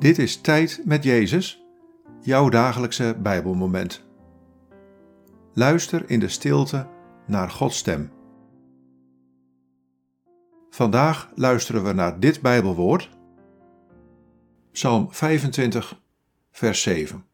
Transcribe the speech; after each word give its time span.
Dit 0.00 0.18
is 0.18 0.40
Tijd 0.40 0.82
met 0.84 1.04
Jezus, 1.04 1.64
jouw 2.20 2.48
dagelijkse 2.48 3.16
Bijbelmoment. 3.22 4.04
Luister 5.54 6.10
in 6.10 6.20
de 6.20 6.28
stilte 6.28 6.88
naar 7.26 7.50
Gods 7.50 7.76
stem. 7.76 8.10
Vandaag 10.70 11.30
luisteren 11.34 11.84
we 11.84 11.92
naar 11.92 12.20
dit 12.20 12.40
Bijbelwoord, 12.40 13.10
Psalm 14.72 15.12
25, 15.12 16.00
vers 16.50 16.82
7. 16.82 17.24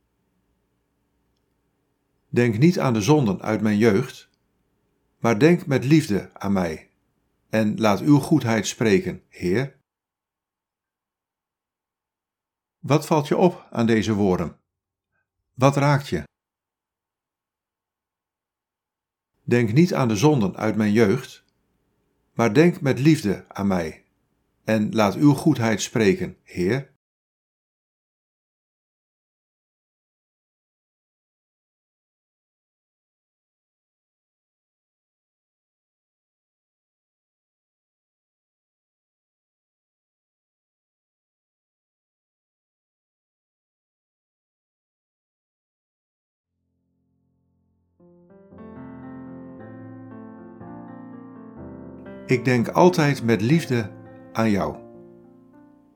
Denk 2.28 2.58
niet 2.58 2.78
aan 2.78 2.92
de 2.92 3.00
zonden 3.00 3.42
uit 3.42 3.60
mijn 3.60 3.78
jeugd, 3.78 4.28
maar 5.18 5.38
denk 5.38 5.66
met 5.66 5.84
liefde 5.84 6.30
aan 6.32 6.52
mij 6.52 6.90
en 7.50 7.80
laat 7.80 8.00
uw 8.00 8.18
goedheid 8.18 8.66
spreken, 8.66 9.22
Heer. 9.28 9.75
Wat 12.86 13.06
valt 13.06 13.28
je 13.28 13.36
op 13.36 13.66
aan 13.70 13.86
deze 13.86 14.14
woorden? 14.14 14.60
Wat 15.54 15.76
raakt 15.76 16.08
je? 16.08 16.22
Denk 19.42 19.72
niet 19.72 19.94
aan 19.94 20.08
de 20.08 20.16
zonden 20.16 20.56
uit 20.56 20.76
mijn 20.76 20.92
jeugd, 20.92 21.44
maar 22.34 22.54
denk 22.54 22.80
met 22.80 22.98
liefde 22.98 23.44
aan 23.48 23.66
mij 23.66 24.04
en 24.64 24.94
laat 24.94 25.14
uw 25.14 25.32
goedheid 25.32 25.82
spreken, 25.82 26.36
Heer. 26.42 26.95
Ik 52.26 52.44
denk 52.44 52.68
altijd 52.68 53.22
met 53.22 53.40
liefde 53.40 53.92
aan 54.32 54.50
jou. 54.50 54.76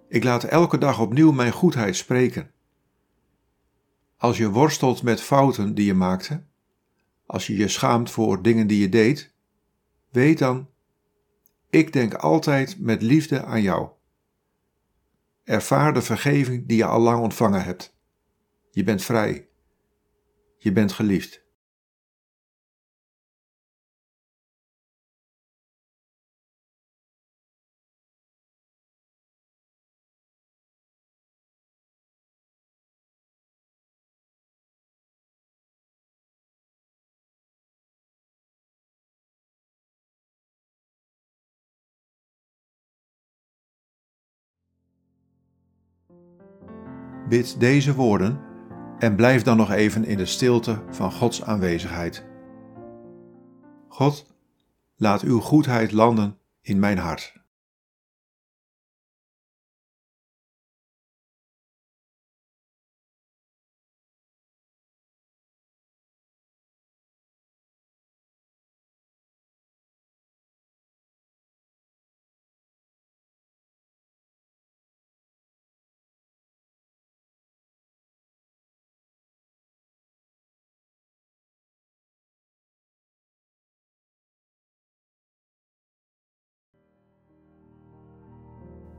Ik 0.09 0.25
laat 0.25 0.45
elke 0.45 0.79
dag 0.79 1.01
opnieuw 1.01 1.33
mijn 1.33 1.53
goedheid 1.53 1.97
spreken. 1.97 2.51
Als 4.17 4.37
je 4.39 4.51
worstelt 4.51 5.03
met 5.03 5.21
fouten 5.21 5.75
die 5.75 5.85
je 5.85 5.95
maakte, 5.95 6.43
als 7.27 7.47
je 7.47 7.57
je 7.57 7.69
schaamt 7.69 8.11
voor 8.11 8.43
dingen 8.43 8.67
die 8.67 8.81
je 8.81 8.89
deed, 8.89 9.33
weet 10.09 10.39
dan, 10.39 10.69
ik 11.71 11.93
denk 11.93 12.15
altijd 12.15 12.79
met 12.79 13.03
liefde 13.03 13.45
aan 13.45 13.63
jou. 13.63 13.89
Ervaar 15.45 15.95
de 15.95 16.03
vergeving 16.03 16.67
die 16.67 16.77
je 16.77 16.85
al 16.85 17.01
lang 17.01 17.23
ontvangen 17.23 17.65
hebt. 17.65 17.97
Je 18.71 18.85
bent 18.85 19.03
vrij. 19.03 19.49
Je 20.59 20.73
bent 20.73 20.93
geliefd. 20.93 21.45
Bid 47.31 47.61
deze 47.61 47.95
woorden 47.95 48.41
en 48.99 49.17
blijf 49.17 49.43
dan 49.43 49.57
nog 49.57 49.71
even 49.71 50.05
in 50.05 50.17
de 50.17 50.27
stilte 50.27 50.83
van 50.91 51.13
Gods 51.13 51.43
aanwezigheid. 51.43 52.27
God, 53.89 54.27
laat 54.97 55.23
uw 55.23 55.41
goedheid 55.41 55.93
landen 55.93 56.39
in 56.61 56.79
mijn 56.79 56.99
hart. 56.99 57.40